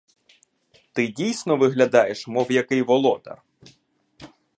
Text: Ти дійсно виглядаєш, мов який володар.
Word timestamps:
Ти 0.93 1.07
дійсно 1.07 1.57
виглядаєш, 1.57 2.27
мов 2.27 2.51
який 2.51 2.81
володар. 2.81 3.41